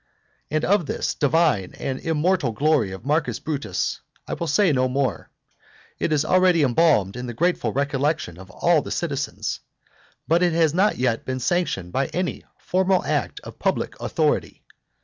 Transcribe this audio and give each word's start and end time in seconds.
And 0.49 0.65
of 0.65 0.87
this 0.87 1.13
divine 1.13 1.75
and 1.77 1.99
immortal 1.99 2.53
glory 2.53 2.91
of 2.91 3.05
Marcus 3.05 3.37
Brutus 3.37 4.01
I 4.27 4.33
will 4.33 4.47
say 4.47 4.71
no 4.71 4.89
more, 4.89 5.29
it 5.99 6.11
is 6.11 6.25
already 6.25 6.63
embalmed 6.63 7.15
in 7.15 7.27
the 7.27 7.35
grateful 7.35 7.71
recollection 7.71 8.39
of 8.39 8.49
all 8.49 8.81
the 8.81 8.89
citizens, 8.89 9.59
but 10.27 10.41
it 10.41 10.53
has 10.53 10.73
not 10.73 10.97
yet 10.97 11.23
been 11.23 11.39
sanctioned 11.39 11.91
by 11.93 12.07
any 12.07 12.43
formal 12.57 13.05
act 13.05 13.41
of 13.41 13.59
public 13.59 13.93
authority. 14.01 14.63